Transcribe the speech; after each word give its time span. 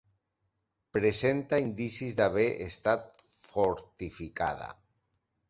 Presenta 0.95 1.59
indicis 1.65 2.17
d'haver 2.21 2.47
estat 2.69 3.23
fortificada. 3.51 4.73